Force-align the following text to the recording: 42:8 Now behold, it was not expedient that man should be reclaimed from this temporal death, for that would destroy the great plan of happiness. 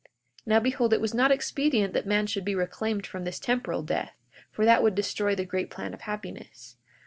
42:8 0.47 0.47
Now 0.47 0.59
behold, 0.59 0.93
it 0.93 0.99
was 1.01 1.13
not 1.13 1.29
expedient 1.29 1.93
that 1.93 2.07
man 2.07 2.25
should 2.25 2.43
be 2.43 2.55
reclaimed 2.55 3.05
from 3.05 3.23
this 3.23 3.37
temporal 3.37 3.83
death, 3.83 4.15
for 4.49 4.65
that 4.65 4.81
would 4.81 4.95
destroy 4.95 5.35
the 5.35 5.45
great 5.45 5.69
plan 5.69 5.93
of 5.93 6.01
happiness. 6.01 6.75